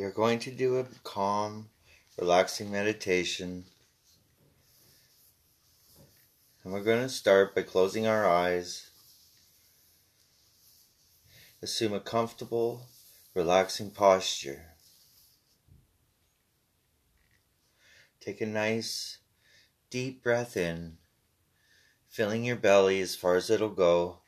We 0.00 0.06
are 0.06 0.10
going 0.10 0.38
to 0.38 0.50
do 0.50 0.78
a 0.78 0.86
calm, 1.04 1.68
relaxing 2.18 2.72
meditation. 2.72 3.66
And 6.64 6.72
we're 6.72 6.82
going 6.82 7.02
to 7.02 7.08
start 7.10 7.54
by 7.54 7.60
closing 7.60 8.06
our 8.06 8.26
eyes. 8.26 8.88
Assume 11.60 11.92
a 11.92 12.00
comfortable, 12.00 12.86
relaxing 13.34 13.90
posture. 13.90 14.68
Take 18.22 18.40
a 18.40 18.46
nice, 18.46 19.18
deep 19.90 20.22
breath 20.22 20.56
in, 20.56 20.96
filling 22.08 22.46
your 22.46 22.56
belly 22.56 23.02
as 23.02 23.14
far 23.14 23.36
as 23.36 23.50
it'll 23.50 23.68
go. 23.68 24.20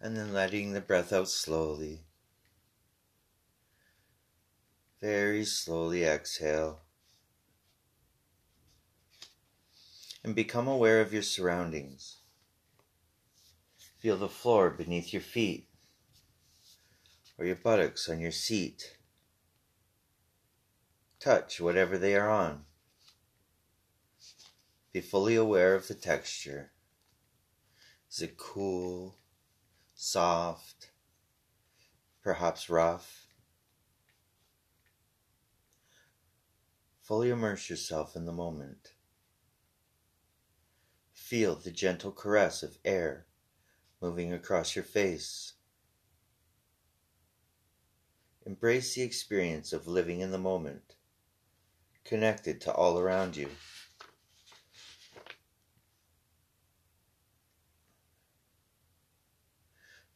And 0.00 0.16
then 0.16 0.32
letting 0.32 0.72
the 0.72 0.80
breath 0.80 1.12
out 1.12 1.28
slowly. 1.28 2.00
Very 5.04 5.44
slowly 5.44 6.02
exhale. 6.02 6.80
And 10.24 10.34
become 10.34 10.66
aware 10.66 11.02
of 11.02 11.12
your 11.12 11.20
surroundings. 11.20 12.20
Feel 13.98 14.16
the 14.16 14.30
floor 14.30 14.70
beneath 14.70 15.12
your 15.12 15.20
feet 15.20 15.68
or 17.36 17.44
your 17.44 17.56
buttocks 17.56 18.08
on 18.08 18.18
your 18.18 18.32
seat. 18.32 18.96
Touch 21.20 21.60
whatever 21.60 21.98
they 21.98 22.16
are 22.16 22.30
on. 22.30 22.64
Be 24.90 25.02
fully 25.02 25.36
aware 25.36 25.74
of 25.74 25.86
the 25.86 25.94
texture. 25.94 26.72
Is 28.10 28.22
it 28.22 28.38
cool, 28.38 29.18
soft, 29.94 30.92
perhaps 32.22 32.70
rough? 32.70 33.23
Fully 37.04 37.28
immerse 37.28 37.68
yourself 37.68 38.16
in 38.16 38.24
the 38.24 38.32
moment. 38.32 38.94
Feel 41.12 41.54
the 41.54 41.70
gentle 41.70 42.10
caress 42.10 42.62
of 42.62 42.78
air 42.82 43.26
moving 44.00 44.32
across 44.32 44.74
your 44.74 44.86
face. 44.86 45.52
Embrace 48.46 48.94
the 48.94 49.02
experience 49.02 49.74
of 49.74 49.86
living 49.86 50.20
in 50.20 50.30
the 50.30 50.38
moment, 50.38 50.94
connected 52.06 52.58
to 52.62 52.72
all 52.72 52.98
around 52.98 53.36
you. 53.36 53.50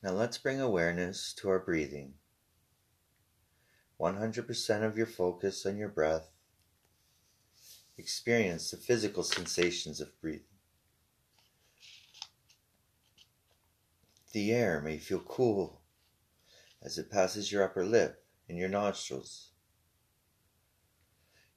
Now 0.02 0.12
let's 0.12 0.38
bring 0.38 0.58
awareness 0.58 1.34
to 1.34 1.50
our 1.50 1.58
breathing. 1.58 2.14
100% 4.00 4.82
of 4.82 4.96
your 4.96 5.06
focus 5.06 5.66
on 5.66 5.76
your 5.76 5.90
breath 5.90 6.30
Experience 7.98 8.70
the 8.70 8.76
physical 8.76 9.24
sensations 9.24 10.00
of 10.00 10.18
breathing. 10.20 10.44
The 14.30 14.52
air 14.52 14.80
may 14.80 14.98
feel 14.98 15.18
cool 15.18 15.80
as 16.80 16.96
it 16.96 17.10
passes 17.10 17.50
your 17.50 17.64
upper 17.64 17.84
lip 17.84 18.24
and 18.48 18.56
your 18.56 18.68
nostrils. 18.68 19.50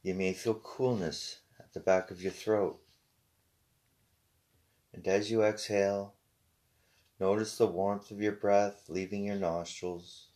You 0.01 0.15
may 0.15 0.33
feel 0.33 0.55
coolness 0.55 1.41
at 1.59 1.73
the 1.73 1.79
back 1.79 2.09
of 2.09 2.23
your 2.23 2.31
throat. 2.31 2.81
And 4.93 5.07
as 5.07 5.29
you 5.29 5.43
exhale, 5.43 6.15
notice 7.19 7.55
the 7.55 7.67
warmth 7.67 8.09
of 8.09 8.19
your 8.19 8.31
breath 8.31 8.85
leaving 8.89 9.25
your 9.25 9.35
nostrils 9.35 10.29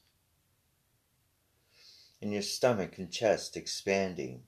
and 2.21 2.31
your 2.31 2.43
stomach 2.43 2.99
and 2.99 3.11
chest 3.11 3.57
expanding 3.57 4.43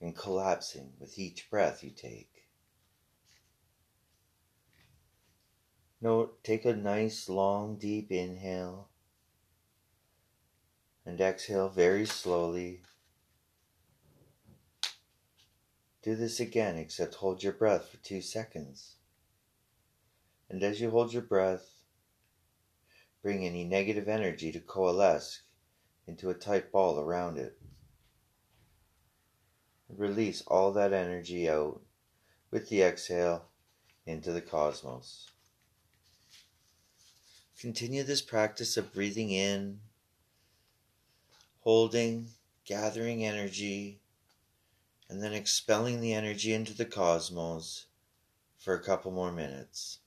and 0.00 0.16
collapsing 0.16 0.92
with 0.98 1.18
each 1.18 1.50
breath 1.50 1.84
you 1.84 1.90
take. 1.90 2.48
Note, 6.00 6.42
take 6.42 6.64
a 6.64 6.74
nice 6.74 7.28
long 7.28 7.76
deep 7.76 8.10
inhale 8.10 8.88
and 11.04 11.20
exhale 11.20 11.68
very 11.68 12.06
slowly. 12.06 12.82
Do 16.02 16.16
this 16.16 16.40
again, 16.40 16.78
except 16.78 17.16
hold 17.16 17.42
your 17.42 17.52
breath 17.52 17.90
for 17.90 17.98
two 17.98 18.22
seconds. 18.22 18.96
And 20.48 20.62
as 20.62 20.80
you 20.80 20.90
hold 20.90 21.12
your 21.12 21.22
breath, 21.22 21.68
bring 23.22 23.44
any 23.44 23.64
negative 23.64 24.08
energy 24.08 24.50
to 24.52 24.60
coalesce 24.60 25.42
into 26.06 26.30
a 26.30 26.34
tight 26.34 26.72
ball 26.72 26.98
around 26.98 27.36
it. 27.36 27.59
Release 29.96 30.42
all 30.46 30.72
that 30.72 30.92
energy 30.92 31.48
out 31.48 31.80
with 32.50 32.68
the 32.68 32.82
exhale 32.82 33.44
into 34.06 34.32
the 34.32 34.40
cosmos. 34.40 35.28
Continue 37.58 38.02
this 38.02 38.22
practice 38.22 38.76
of 38.76 38.94
breathing 38.94 39.30
in, 39.30 39.80
holding, 41.60 42.28
gathering 42.64 43.24
energy, 43.24 44.00
and 45.08 45.22
then 45.22 45.32
expelling 45.32 46.00
the 46.00 46.14
energy 46.14 46.54
into 46.54 46.72
the 46.72 46.86
cosmos 46.86 47.86
for 48.58 48.74
a 48.74 48.82
couple 48.82 49.10
more 49.10 49.32
minutes. 49.32 49.98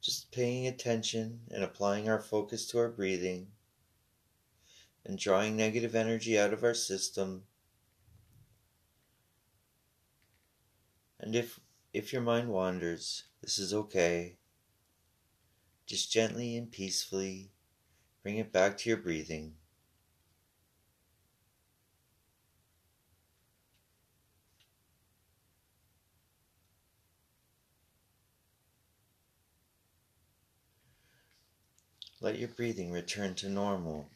Just 0.00 0.30
paying 0.30 0.66
attention 0.66 1.40
and 1.50 1.64
applying 1.64 2.08
our 2.08 2.20
focus 2.20 2.66
to 2.68 2.78
our 2.78 2.88
breathing 2.88 3.48
and 5.06 5.18
drawing 5.18 5.56
negative 5.56 5.94
energy 5.94 6.36
out 6.36 6.52
of 6.52 6.64
our 6.64 6.74
system. 6.74 7.44
And 11.20 11.34
if 11.36 11.60
if 11.92 12.12
your 12.12 12.22
mind 12.22 12.48
wanders, 12.48 13.24
this 13.40 13.58
is 13.58 13.72
okay. 13.72 14.36
Just 15.86 16.12
gently 16.12 16.56
and 16.56 16.70
peacefully 16.70 17.52
bring 18.24 18.38
it 18.38 18.52
back 18.52 18.76
to 18.78 18.88
your 18.88 18.98
breathing. 18.98 19.54
Let 32.20 32.38
your 32.38 32.48
breathing 32.48 32.90
return 32.90 33.36
to 33.36 33.48
normal 33.48 34.10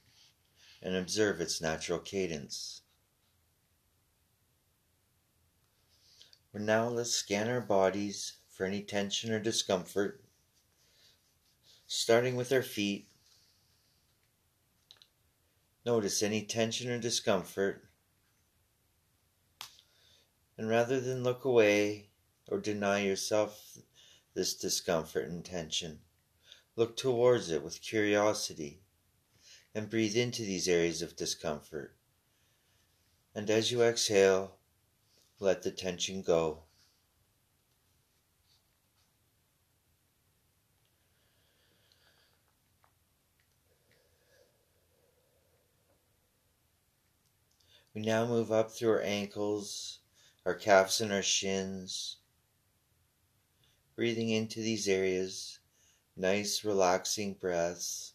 and 0.83 0.97
observe 0.97 1.41
its 1.41 1.61
natural 1.61 1.99
cadence. 1.99 2.83
For 6.53 6.59
now, 6.59 6.89
let's 6.89 7.13
scan 7.13 7.49
our 7.49 7.61
bodies 7.61 8.35
for 8.49 8.65
any 8.67 8.83
tension 8.83 9.31
or 9.33 9.39
discomfort, 9.39 10.25
starting 11.87 12.35
with 12.35 12.53
our 12.53 12.63
feet. 12.63 13.09
Notice 15.85 16.23
any 16.23 16.45
tension 16.45 16.91
or 16.91 16.99
discomfort, 16.99 17.89
and 20.59 20.69
rather 20.69 21.01
than 21.01 21.23
look 21.23 21.45
away 21.45 22.11
or 22.49 22.59
deny 22.59 23.01
yourself 23.01 23.79
this 24.35 24.55
discomfort 24.55 25.29
and 25.29 25.45
tension, 25.45 26.01
look 26.75 26.97
towards 26.97 27.51
it 27.51 27.63
with 27.63 27.81
curiosity 27.81 28.83
and 29.75 29.89
breathe 29.89 30.17
into 30.17 30.43
these 30.43 30.69
areas 30.69 31.03
of 31.03 31.17
discomfort. 31.17 31.95
And 33.35 33.49
as 33.49 33.71
you 33.71 33.83
exhale, 33.83 34.57
let 35.39 35.63
the 35.63 35.71
tension 35.71 36.23
go. 36.23 36.65
We 47.95 48.03
now 48.03 48.25
move 48.27 48.53
up 48.53 48.71
through 48.71 48.91
our 48.91 49.03
ankles, 49.03 49.99
our 50.47 50.55
calves, 50.55 51.01
and 51.01 51.13
our 51.13 51.23
shins. 51.23 52.19
Breathing 53.97 54.31
into 54.31 54.61
these 54.61 54.89
areas, 54.89 55.59
nice 56.17 56.65
relaxing 56.65 57.35
breaths. 57.35 58.15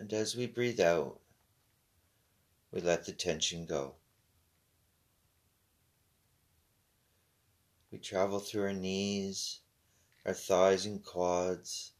And 0.00 0.14
as 0.14 0.34
we 0.34 0.46
breathe 0.46 0.80
out, 0.80 1.20
we 2.72 2.80
let 2.80 3.04
the 3.04 3.12
tension 3.12 3.66
go. 3.66 3.96
We 7.92 7.98
travel 7.98 8.40
through 8.40 8.62
our 8.62 8.72
knees, 8.72 9.60
our 10.24 10.32
thighs 10.32 10.86
and 10.86 11.04
quads, 11.04 11.92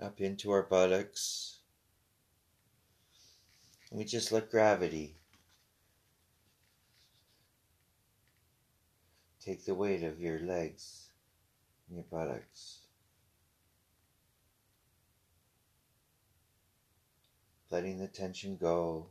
up 0.00 0.20
into 0.20 0.50
our 0.50 0.64
buttocks. 0.64 1.60
And 3.90 4.00
we 4.00 4.04
just 4.06 4.32
let 4.32 4.50
gravity 4.50 5.18
take 9.40 9.64
the 9.64 9.76
weight 9.76 10.02
of 10.02 10.20
your 10.20 10.40
legs 10.40 11.10
and 11.86 11.96
your 11.96 12.06
buttocks. 12.10 12.87
Letting 17.70 17.98
the 17.98 18.08
tension 18.08 18.56
go, 18.56 19.08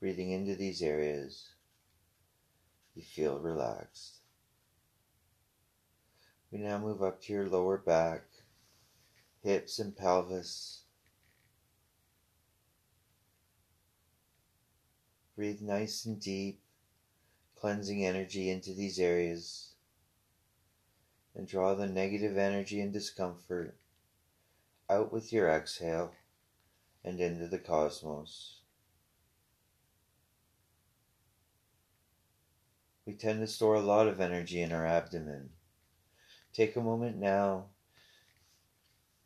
breathing 0.00 0.30
into 0.30 0.54
these 0.54 0.80
areas, 0.80 1.50
you 2.94 3.02
feel 3.02 3.38
relaxed. 3.38 4.20
We 6.50 6.58
now 6.58 6.78
move 6.78 7.02
up 7.02 7.20
to 7.22 7.32
your 7.32 7.46
lower 7.46 7.76
back, 7.76 8.22
hips 9.42 9.78
and 9.78 9.94
pelvis. 9.94 10.84
Breathe 15.36 15.60
nice 15.60 16.06
and 16.06 16.18
deep, 16.18 16.62
cleansing 17.54 18.02
energy 18.02 18.48
into 18.50 18.72
these 18.72 18.98
areas. 18.98 19.74
And 21.34 21.46
draw 21.46 21.74
the 21.74 21.86
negative 21.86 22.38
energy 22.38 22.80
and 22.80 22.92
discomfort 22.92 23.76
out 24.88 25.12
with 25.12 25.32
your 25.34 25.50
exhale 25.50 26.12
and 27.08 27.20
into 27.20 27.46
the 27.46 27.58
cosmos. 27.58 28.58
We 33.06 33.14
tend 33.14 33.40
to 33.40 33.46
store 33.46 33.76
a 33.76 33.80
lot 33.80 34.06
of 34.06 34.20
energy 34.20 34.60
in 34.60 34.72
our 34.72 34.84
abdomen. 34.84 35.48
Take 36.52 36.76
a 36.76 36.82
moment 36.82 37.16
now 37.16 37.68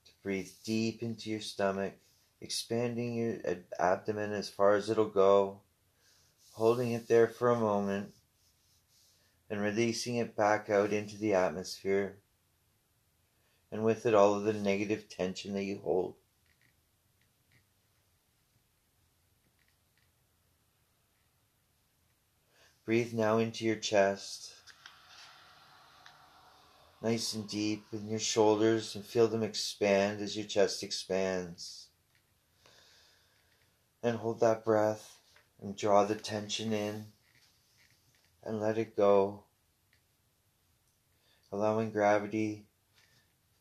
to 0.06 0.12
breathe 0.22 0.50
deep 0.64 1.02
into 1.02 1.28
your 1.28 1.40
stomach, 1.40 1.94
expanding 2.40 3.16
your 3.16 3.38
abdomen 3.80 4.32
as 4.32 4.48
far 4.48 4.76
as 4.76 4.88
it'll 4.88 5.06
go, 5.06 5.62
holding 6.52 6.92
it 6.92 7.08
there 7.08 7.26
for 7.26 7.50
a 7.50 7.58
moment, 7.58 8.12
and 9.50 9.60
releasing 9.60 10.16
it 10.16 10.36
back 10.36 10.70
out 10.70 10.92
into 10.92 11.18
the 11.18 11.34
atmosphere, 11.34 12.18
and 13.72 13.82
with 13.82 14.06
it 14.06 14.14
all 14.14 14.34
of 14.34 14.44
the 14.44 14.52
negative 14.52 15.08
tension 15.08 15.52
that 15.54 15.64
you 15.64 15.80
hold. 15.82 16.14
Breathe 22.84 23.12
now 23.12 23.38
into 23.38 23.64
your 23.64 23.76
chest, 23.76 24.54
nice 27.00 27.32
and 27.32 27.48
deep 27.48 27.84
in 27.92 28.08
your 28.08 28.18
shoulders, 28.18 28.96
and 28.96 29.04
feel 29.04 29.28
them 29.28 29.44
expand 29.44 30.20
as 30.20 30.36
your 30.36 30.46
chest 30.46 30.82
expands. 30.82 31.86
And 34.02 34.16
hold 34.16 34.40
that 34.40 34.64
breath 34.64 35.18
and 35.60 35.76
draw 35.76 36.04
the 36.04 36.16
tension 36.16 36.72
in 36.72 37.06
and 38.42 38.60
let 38.60 38.78
it 38.78 38.96
go, 38.96 39.44
allowing 41.52 41.92
gravity 41.92 42.66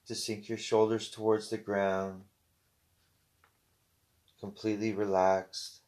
to 0.08 0.16
sink 0.16 0.50
your 0.50 0.58
shoulders 0.58 1.12
towards 1.12 1.52
the 1.52 1.60
ground, 1.60 2.24
completely 4.40 4.94
relaxed. 4.94 5.81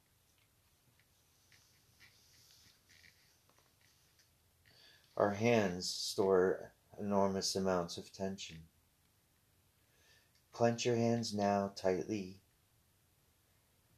Our 5.16 5.32
hands 5.32 5.88
store 5.88 6.72
enormous 7.00 7.56
amounts 7.56 7.98
of 7.98 8.12
tension. 8.12 8.64
Clench 10.52 10.86
your 10.86 10.96
hands 10.96 11.34
now 11.34 11.72
tightly 11.76 12.40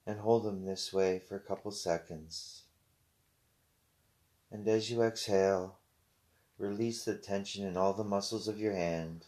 and 0.06 0.20
hold 0.20 0.44
them 0.44 0.66
this 0.66 0.92
way 0.92 1.20
for 1.20 1.36
a 1.36 1.40
couple 1.40 1.72
seconds. 1.72 2.64
And 4.52 4.68
as 4.68 4.92
you 4.92 5.02
exhale, 5.02 5.80
release 6.58 7.06
the 7.06 7.16
tension 7.16 7.66
in 7.66 7.78
all 7.78 7.94
the 7.94 8.04
muscles 8.04 8.48
of 8.48 8.60
your 8.60 8.74
hand. 8.74 9.26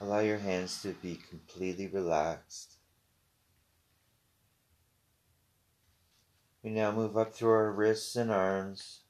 Allow 0.00 0.20
your 0.20 0.38
hands 0.38 0.82
to 0.82 0.92
be 0.92 1.18
completely 1.28 1.86
relaxed. 1.86 2.75
We 6.66 6.72
now 6.72 6.90
move 6.90 7.16
up 7.16 7.32
through 7.32 7.52
our 7.52 7.70
wrists 7.70 8.16
and 8.16 8.28
arms. 8.28 9.02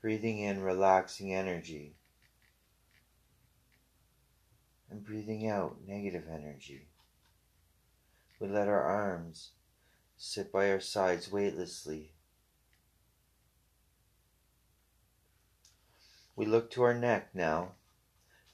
Breathing 0.00 0.38
in 0.38 0.62
relaxing 0.62 1.34
energy. 1.34 1.96
And 4.90 5.04
breathing 5.04 5.46
out 5.46 5.76
negative 5.86 6.24
energy. 6.26 6.88
We 8.40 8.48
let 8.48 8.66
our 8.66 8.80
arms 8.80 9.50
sit 10.16 10.50
by 10.50 10.70
our 10.70 10.80
sides 10.80 11.30
weightlessly. 11.30 12.12
We 16.34 16.46
look 16.46 16.70
to 16.70 16.82
our 16.82 16.94
neck 16.94 17.34
now, 17.34 17.72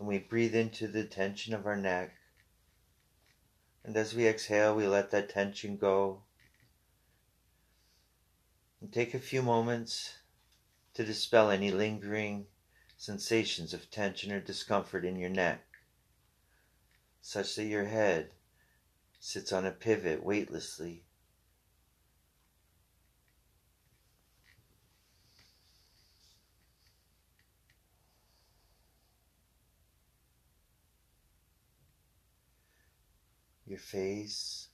and 0.00 0.08
we 0.08 0.18
breathe 0.18 0.56
into 0.56 0.88
the 0.88 1.04
tension 1.04 1.54
of 1.54 1.64
our 1.64 1.76
neck 1.76 2.10
and 3.84 3.96
as 3.96 4.14
we 4.14 4.26
exhale, 4.26 4.74
we 4.74 4.86
let 4.86 5.10
that 5.10 5.28
tension 5.28 5.76
go. 5.76 6.22
And 8.80 8.92
take 8.92 9.14
a 9.14 9.18
few 9.18 9.42
moments 9.42 10.18
to 10.94 11.04
dispel 11.04 11.50
any 11.50 11.70
lingering 11.70 12.46
sensations 12.96 13.74
of 13.74 13.90
tension 13.90 14.32
or 14.32 14.40
discomfort 14.40 15.04
in 15.04 15.16
your 15.16 15.30
neck, 15.30 15.64
such 17.20 17.56
that 17.56 17.64
your 17.64 17.86
head 17.86 18.30
sits 19.18 19.52
on 19.52 19.66
a 19.66 19.70
pivot 19.70 20.24
weightlessly. 20.24 21.04
Your 33.72 33.78
face 33.78 34.68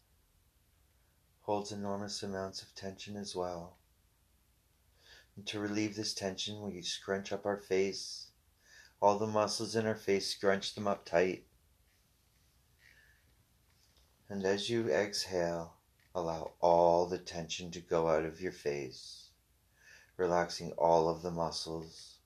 holds 1.43 1.71
enormous 1.71 2.21
amounts 2.25 2.63
of 2.63 2.75
tension 2.75 3.17
as 3.17 3.33
well. 3.33 3.77
And 5.37 5.47
to 5.47 5.61
relieve 5.61 5.95
this 5.95 6.13
tension, 6.13 6.63
we 6.63 6.83
scrunch 6.83 7.31
up 7.31 7.47
our 7.47 7.59
face. 7.59 8.33
All 9.01 9.17
the 9.17 9.29
muscles 9.29 9.77
in 9.77 9.87
our 9.87 9.95
face, 9.95 10.27
scrunch 10.27 10.75
them 10.75 10.89
up 10.89 11.05
tight. 11.05 11.47
And 14.29 14.45
as 14.45 14.69
you 14.69 14.91
exhale, 14.91 15.75
allow 16.13 16.55
all 16.59 17.07
the 17.07 17.19
tension 17.19 17.71
to 17.71 17.81
go 17.81 18.09
out 18.09 18.25
of 18.25 18.41
your 18.41 18.51
face, 18.51 19.29
relaxing 20.17 20.73
all 20.73 21.09
of 21.09 21.23
the 21.23 21.31
muscles. 21.31 22.18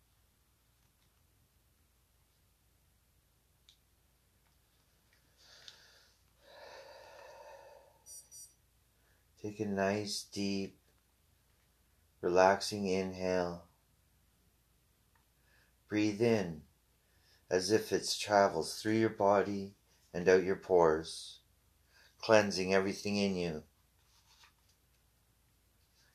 Take 9.43 9.59
a 9.59 9.67
nice, 9.67 10.23
deep, 10.23 10.79
relaxing 12.21 12.87
inhale. 12.87 13.65
Breathe 15.89 16.23
in 16.23 16.63
as 17.51 17.71
if 17.71 17.93
it 17.93 18.17
travels 18.19 18.81
through 18.81 18.95
your 18.95 19.11
body 19.11 19.75
and 20.15 20.27
out 20.29 20.43
your 20.43 20.57
pores, 20.57 21.41
cleansing 22.19 22.73
everything 22.73 23.17
in 23.17 23.37
you. 23.37 23.63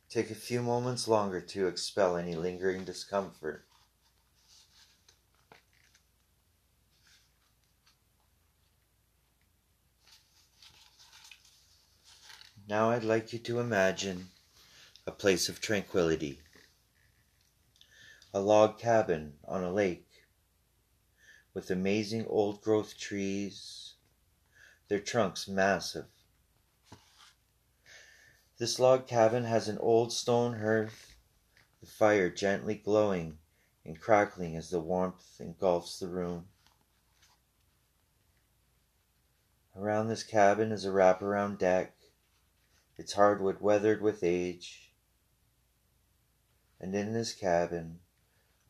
Take 0.09 0.31
a 0.31 0.35
few 0.35 0.63
moments 0.63 1.07
longer 1.07 1.41
to 1.41 1.67
expel 1.67 2.17
any 2.17 2.33
lingering 2.33 2.85
discomfort. 2.85 3.66
Now 12.69 12.89
I'd 12.89 13.05
like 13.05 13.31
you 13.31 13.39
to 13.39 13.61
imagine 13.61 14.27
a 15.05 15.11
place 15.11 15.47
of 15.47 15.61
tranquility. 15.61 16.41
A 18.33 18.41
log 18.41 18.77
cabin 18.77 19.35
on 19.45 19.63
a 19.63 19.71
lake 19.71 20.25
with 21.53 21.71
amazing 21.71 22.25
old 22.27 22.61
growth 22.61 22.97
trees, 22.97 23.93
their 24.89 24.99
trunks 24.99 25.47
massive. 25.47 26.07
This 28.57 28.79
log 28.79 29.07
cabin 29.07 29.45
has 29.45 29.69
an 29.69 29.77
old 29.77 30.11
stone 30.11 30.59
hearth, 30.59 31.15
the 31.79 31.87
fire 31.87 32.29
gently 32.29 32.75
glowing 32.75 33.37
and 33.85 33.97
crackling 33.97 34.57
as 34.57 34.71
the 34.71 34.81
warmth 34.81 35.39
engulfs 35.39 35.99
the 35.99 36.09
room. 36.09 36.49
Around 39.73 40.09
this 40.09 40.23
cabin 40.23 40.73
is 40.73 40.83
a 40.83 40.91
wraparound 40.91 41.59
deck 41.59 41.96
its 42.97 43.13
hardwood 43.13 43.61
weathered 43.61 44.01
with 44.01 44.23
age. 44.23 44.91
And 46.79 46.95
in 46.95 47.13
this 47.13 47.33
cabin 47.33 47.99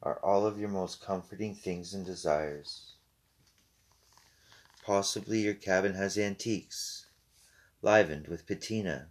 are 0.02 0.20
all 0.24 0.46
of 0.46 0.60
your 0.60 0.70
most 0.70 1.02
comforting 1.02 1.56
things 1.56 1.94
and 1.94 2.06
desires. 2.06 2.94
Possibly 4.86 5.40
your 5.40 5.54
cabin 5.54 5.96
has 5.96 6.18
antiques, 6.18 7.08
livened 7.82 8.28
with 8.28 8.48
patina, 8.48 9.10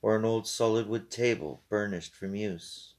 or 0.00 0.16
an 0.16 0.24
old 0.24 0.46
solid 0.46 0.86
wood 0.86 1.10
table 1.10 1.62
burnished 1.68 2.14
from 2.14 2.34
use. 2.34 2.94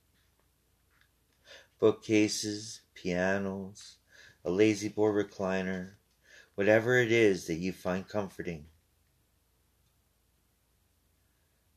Bookcases, 1.80 2.82
pianos, 2.94 3.98
a 4.44 4.50
La-Z-Boy 4.50 5.10
recliner, 5.10 5.92
whatever 6.56 6.98
it 6.98 7.12
is 7.12 7.48
that 7.48 7.56
you 7.56 7.72
find 7.72 8.08
comforting. 8.08 8.66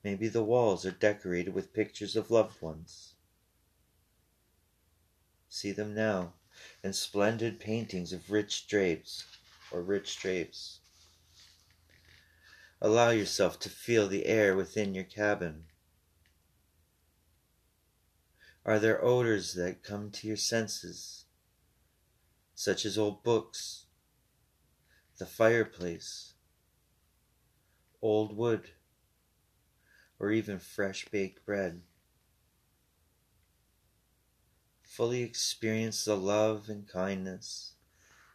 Maybe 0.05 0.28
the 0.28 0.45
walls 0.45 0.87
are 0.87 0.90
decorated 0.90 1.55
with 1.55 1.73
pictures 1.73 2.17
of 2.17 2.31
loved 2.31 2.62
ones. 2.62 3.14
See 5.49 5.73
them 5.73 5.95
now 5.95 6.35
in 6.85 6.93
splendid 6.93 7.59
paintings 7.59 8.12
of 8.12 8.31
rich 8.31 8.67
drapes 8.67 9.25
or 9.73 9.83
rich 9.83 10.19
drapes. 10.21 10.81
Allow 12.81 13.11
yourself 13.11 13.59
to 13.61 13.69
feel 13.69 14.07
the 14.07 14.26
air 14.26 14.55
within 14.55 14.95
your 14.95 15.05
cabin. 15.05 15.64
Are 18.64 18.78
there 18.78 19.02
odors 19.02 19.55
that 19.55 19.83
come 19.83 20.11
to 20.12 20.28
your 20.28 20.37
senses, 20.37 21.25
such 22.55 22.85
as 22.85 22.99
old 22.99 23.25
books, 23.25 23.87
the 25.17 25.26
fireplace, 25.26 26.35
old 28.00 28.37
wood, 28.37 28.71
or 30.18 30.30
even 30.30 30.58
fresh 30.58 31.06
baked 31.08 31.44
bread? 31.44 31.82
Fully 34.82 35.22
experience 35.22 36.04
the 36.04 36.16
love 36.16 36.68
and 36.68 36.88
kindness 36.88 37.75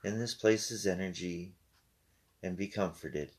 in 0.04 0.20
this 0.20 0.34
place's 0.34 0.86
energy 0.88 1.56
and 2.42 2.56
be 2.56 2.68
comforted. 2.68 3.32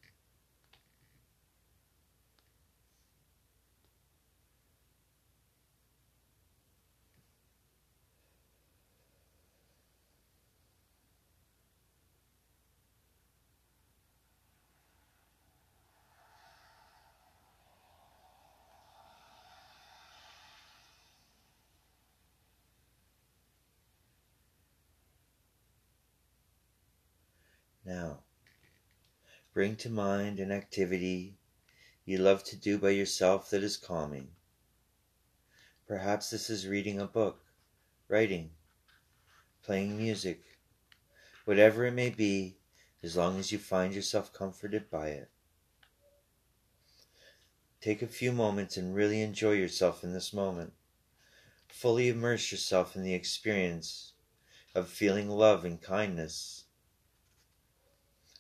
Now, 27.95 28.25
bring 29.53 29.77
to 29.77 29.89
mind 29.89 30.41
an 30.41 30.51
activity 30.51 31.39
you 32.05 32.19
love 32.19 32.43
to 32.43 32.57
do 32.57 32.77
by 32.77 32.91
yourself 32.91 33.51
that 33.51 33.63
is 33.63 33.77
calming. 33.77 34.33
Perhaps 35.87 36.31
this 36.31 36.51
is 36.51 36.67
reading 36.67 36.99
a 36.99 37.07
book, 37.07 37.45
writing, 38.09 38.51
playing 39.63 39.97
music, 39.97 40.43
whatever 41.45 41.87
it 41.87 41.93
may 41.93 42.11
be, 42.11 42.57
as 43.01 43.15
long 43.15 43.39
as 43.39 43.53
you 43.53 43.59
find 43.59 43.95
yourself 43.95 44.33
comforted 44.33 44.91
by 44.91 45.11
it. 45.11 45.31
Take 47.81 48.03
a 48.03 48.09
few 48.09 48.33
moments 48.33 48.77
and 48.77 48.93
really 48.93 49.23
enjoy 49.23 49.53
yourself 49.53 50.03
in 50.03 50.13
this 50.13 50.33
moment. 50.33 50.73
Fully 51.69 52.09
immerse 52.09 52.51
yourself 52.51 52.97
in 52.97 53.05
the 53.05 53.15
experience 53.15 54.15
of 54.75 54.89
feeling 54.89 55.31
love 55.31 55.65
and 55.65 55.81
kindness 55.81 56.64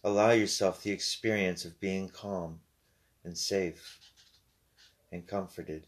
Allow 0.06 0.32
yourself 0.32 0.82
the 0.82 0.90
experience 0.90 1.64
of 1.64 1.80
being 1.80 2.10
calm 2.10 2.60
and 3.24 3.38
safe 3.38 3.98
and 5.10 5.26
comforted. 5.26 5.86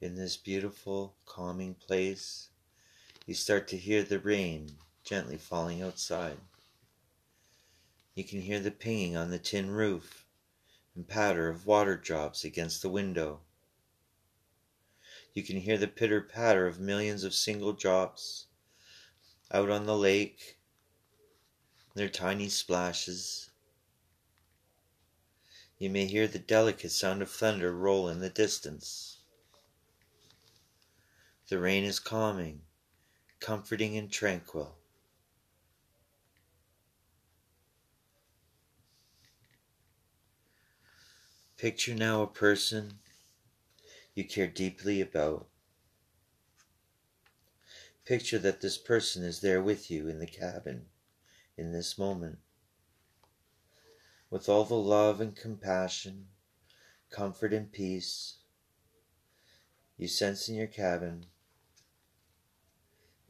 In 0.00 0.14
this 0.14 0.36
beautiful, 0.36 1.14
calming 1.26 1.74
place, 1.74 2.48
you 3.26 3.34
start 3.34 3.68
to 3.68 3.76
hear 3.76 4.02
the 4.02 4.18
rain 4.18 4.78
gently 5.04 5.36
falling 5.36 5.82
outside. 5.82 6.38
You 8.14 8.24
can 8.24 8.40
hear 8.40 8.60
the 8.60 8.70
pinging 8.70 9.14
on 9.14 9.30
the 9.30 9.38
tin 9.38 9.70
roof 9.70 10.24
and 10.94 11.06
patter 11.06 11.48
of 11.48 11.66
water 11.66 11.96
drops 11.96 12.44
against 12.44 12.80
the 12.80 12.88
window. 12.88 13.40
You 15.34 15.42
can 15.42 15.60
hear 15.60 15.76
the 15.76 15.86
pitter 15.86 16.20
patter 16.20 16.66
of 16.66 16.80
millions 16.80 17.22
of 17.22 17.34
single 17.34 17.72
drops 17.72 18.46
out 19.52 19.68
on 19.68 19.84
the 19.84 19.96
lake, 19.96 20.58
their 21.94 22.08
tiny 22.08 22.48
splashes. 22.48 23.50
You 25.78 25.90
may 25.90 26.06
hear 26.06 26.26
the 26.26 26.38
delicate 26.38 26.90
sound 26.90 27.20
of 27.20 27.30
thunder 27.30 27.72
roll 27.72 28.08
in 28.08 28.20
the 28.20 28.30
distance. 28.30 29.19
The 31.50 31.58
rain 31.58 31.82
is 31.82 31.98
calming, 31.98 32.62
comforting, 33.40 33.96
and 33.96 34.08
tranquil. 34.08 34.78
Picture 41.56 41.96
now 41.96 42.22
a 42.22 42.28
person 42.28 43.00
you 44.14 44.24
care 44.24 44.46
deeply 44.46 45.00
about. 45.00 45.48
Picture 48.04 48.38
that 48.38 48.60
this 48.60 48.78
person 48.78 49.24
is 49.24 49.40
there 49.40 49.60
with 49.60 49.90
you 49.90 50.06
in 50.06 50.20
the 50.20 50.28
cabin 50.28 50.86
in 51.56 51.72
this 51.72 51.98
moment. 51.98 52.38
With 54.30 54.48
all 54.48 54.64
the 54.64 54.74
love 54.76 55.20
and 55.20 55.34
compassion, 55.34 56.28
comfort 57.10 57.52
and 57.52 57.72
peace 57.72 58.36
you 60.00 60.08
sense 60.08 60.48
in 60.48 60.54
your 60.54 60.66
cabin 60.66 61.26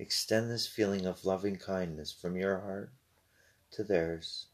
Extend 0.01 0.51
this 0.51 0.67
feeling 0.67 1.05
of 1.05 1.27
loving 1.27 1.57
kindness 1.57 2.11
from 2.11 2.35
your 2.35 2.59
heart 2.61 2.91
to 3.73 3.85
theirs. 3.85 4.47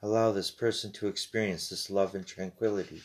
Allow 0.00 0.32
this 0.32 0.50
person 0.50 0.90
to 0.92 1.06
experience 1.06 1.68
this 1.68 1.90
love 1.90 2.14
and 2.14 2.26
tranquility. 2.26 3.02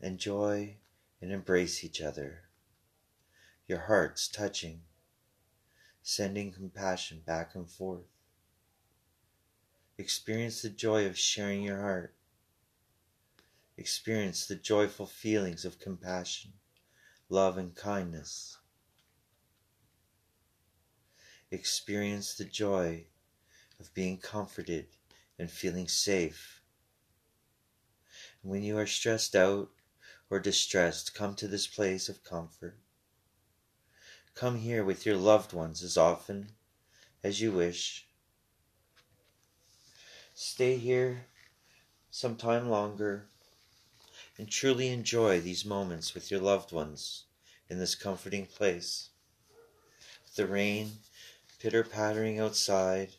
Enjoy 0.00 0.78
and 1.20 1.30
embrace 1.30 1.84
each 1.84 2.00
other, 2.00 2.44
your 3.66 3.80
hearts 3.80 4.28
touching, 4.28 4.80
sending 6.02 6.52
compassion 6.52 7.20
back 7.26 7.54
and 7.54 7.70
forth. 7.70 8.06
Experience 9.98 10.62
the 10.62 10.70
joy 10.70 11.04
of 11.04 11.18
sharing 11.18 11.62
your 11.62 11.82
heart 11.82 12.14
experience 13.78 14.44
the 14.44 14.56
joyful 14.56 15.06
feelings 15.06 15.64
of 15.64 15.78
compassion, 15.78 16.52
love, 17.28 17.56
and 17.56 17.76
kindness. 17.76 18.58
Experience 21.52 22.34
the 22.34 22.44
joy 22.44 23.04
of 23.78 23.94
being 23.94 24.18
comforted 24.18 24.86
and 25.38 25.48
feeling 25.48 25.86
safe. 25.86 26.60
When 28.42 28.64
you 28.64 28.76
are 28.76 28.86
stressed 28.86 29.36
out 29.36 29.70
or 30.28 30.40
distressed, 30.40 31.14
come 31.14 31.36
to 31.36 31.46
this 31.46 31.68
place 31.68 32.08
of 32.08 32.24
comfort. 32.24 32.76
Come 34.34 34.58
here 34.58 34.84
with 34.84 35.06
your 35.06 35.16
loved 35.16 35.52
ones 35.52 35.84
as 35.84 35.96
often 35.96 36.50
as 37.22 37.40
you 37.40 37.52
wish. 37.52 38.08
Stay 40.34 40.76
here 40.76 41.26
some 42.10 42.34
time 42.34 42.68
longer 42.68 43.28
and 44.38 44.48
truly 44.48 44.88
enjoy 44.88 45.40
these 45.40 45.64
moments 45.64 46.14
with 46.14 46.30
your 46.30 46.40
loved 46.40 46.70
ones 46.70 47.24
in 47.68 47.78
this 47.78 47.96
comforting 47.96 48.46
place. 48.46 49.10
The 50.36 50.46
rain 50.46 50.92
pitter 51.58 51.82
pattering 51.82 52.38
outside, 52.38 53.16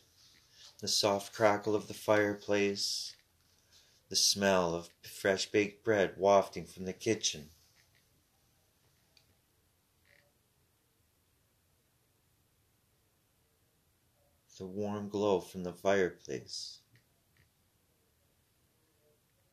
the 0.80 0.88
soft 0.88 1.34
crackle 1.34 1.76
of 1.76 1.88
the 1.88 1.94
fireplace, 1.94 3.14
the 4.08 4.16
smell 4.16 4.74
of 4.74 4.88
fresh 5.02 5.46
baked 5.50 5.84
bread 5.84 6.14
wafting 6.16 6.64
from 6.64 6.86
the 6.86 6.94
kitchen. 6.94 7.50
The 14.58 14.66
warm 14.66 15.08
glow 15.08 15.40
from 15.40 15.62
the 15.62 15.72
fireplace. 15.72 16.80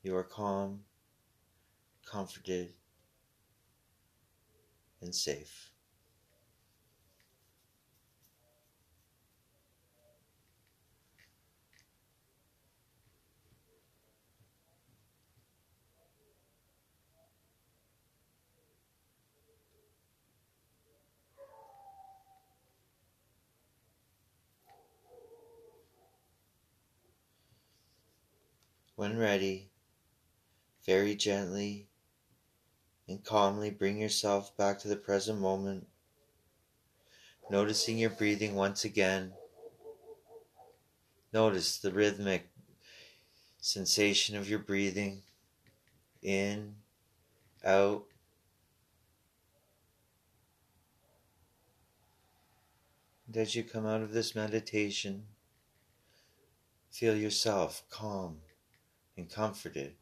You 0.03 0.15
are 0.15 0.23
calm 0.23 0.83
comforted, 2.09 2.73
and 5.01 5.13
safe. 5.13 5.71
When 28.95 29.15
ready, 29.19 29.69
very 30.85 31.13
gently 31.15 31.87
and 33.07 33.23
calmly 33.23 33.69
bring 33.69 33.97
yourself 33.97 34.55
back 34.57 34.79
to 34.79 34.87
the 34.87 34.95
present 34.95 35.39
moment, 35.39 35.87
noticing 37.49 37.97
your 37.97 38.09
breathing 38.09 38.55
once 38.55 38.83
again. 38.83 39.31
Notice 41.31 41.77
the 41.77 41.91
rhythmic 41.91 42.49
sensation 43.59 44.35
of 44.35 44.49
your 44.49 44.59
breathing 44.59 45.23
in, 46.21 46.75
out. 47.63 48.05
And 53.27 53.37
as 53.37 53.55
you 53.55 53.63
come 53.63 53.85
out 53.85 54.01
of 54.01 54.13
this 54.13 54.35
meditation, 54.35 55.25
feel 56.89 57.15
yourself 57.15 57.83
calm 57.89 58.37
and 59.15 59.29
comforted 59.29 59.95